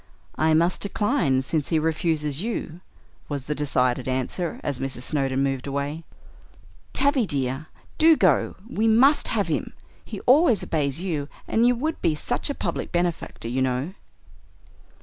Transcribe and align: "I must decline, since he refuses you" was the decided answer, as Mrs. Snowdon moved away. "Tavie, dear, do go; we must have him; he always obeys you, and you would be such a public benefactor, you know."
"I 0.39 0.55
must 0.55 0.81
decline, 0.81 1.43
since 1.43 1.69
he 1.69 1.77
refuses 1.77 2.41
you" 2.41 2.81
was 3.29 3.43
the 3.43 3.53
decided 3.53 4.07
answer, 4.07 4.59
as 4.63 4.79
Mrs. 4.79 5.03
Snowdon 5.03 5.43
moved 5.43 5.67
away. 5.67 6.03
"Tavie, 6.91 7.27
dear, 7.27 7.67
do 7.99 8.17
go; 8.17 8.55
we 8.67 8.87
must 8.87 9.27
have 9.27 9.47
him; 9.47 9.73
he 10.03 10.19
always 10.21 10.63
obeys 10.63 11.01
you, 11.01 11.29
and 11.47 11.67
you 11.67 11.75
would 11.75 12.01
be 12.01 12.15
such 12.15 12.49
a 12.49 12.55
public 12.55 12.91
benefactor, 12.91 13.47
you 13.47 13.61
know." 13.61 13.93